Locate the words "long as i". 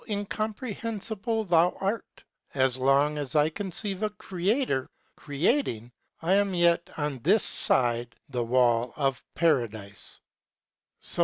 2.79-3.49